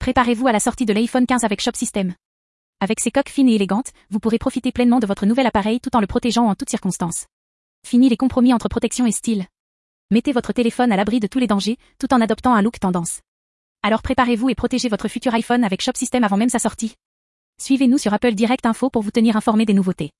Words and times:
Préparez-vous 0.00 0.46
à 0.46 0.52
la 0.52 0.60
sortie 0.60 0.86
de 0.86 0.94
l'iPhone 0.94 1.26
15 1.26 1.44
avec 1.44 1.60
Shop 1.60 1.74
System. 1.74 2.14
Avec 2.80 3.00
ses 3.00 3.10
coques 3.10 3.28
fines 3.28 3.50
et 3.50 3.54
élégantes, 3.54 3.92
vous 4.08 4.18
pourrez 4.18 4.38
profiter 4.38 4.72
pleinement 4.72 4.98
de 4.98 5.06
votre 5.06 5.26
nouvel 5.26 5.46
appareil 5.46 5.78
tout 5.78 5.94
en 5.94 6.00
le 6.00 6.06
protégeant 6.06 6.46
en 6.46 6.54
toutes 6.54 6.70
circonstances. 6.70 7.26
Fini 7.86 8.08
les 8.08 8.16
compromis 8.16 8.54
entre 8.54 8.70
protection 8.70 9.04
et 9.04 9.12
style. 9.12 9.44
Mettez 10.10 10.32
votre 10.32 10.54
téléphone 10.54 10.90
à 10.90 10.96
l'abri 10.96 11.20
de 11.20 11.26
tous 11.26 11.38
les 11.38 11.46
dangers, 11.46 11.76
tout 11.98 12.14
en 12.14 12.22
adoptant 12.22 12.54
un 12.54 12.62
look 12.62 12.80
tendance. 12.80 13.20
Alors 13.82 14.00
préparez-vous 14.00 14.48
et 14.48 14.54
protégez 14.54 14.88
votre 14.88 15.06
futur 15.06 15.34
iPhone 15.34 15.64
avec 15.64 15.82
Shop 15.82 15.92
System 15.94 16.24
avant 16.24 16.38
même 16.38 16.48
sa 16.48 16.58
sortie. 16.58 16.94
Suivez-nous 17.60 17.98
sur 17.98 18.14
Apple 18.14 18.32
Direct 18.32 18.64
Info 18.64 18.88
pour 18.88 19.02
vous 19.02 19.10
tenir 19.10 19.36
informé 19.36 19.66
des 19.66 19.74
nouveautés. 19.74 20.12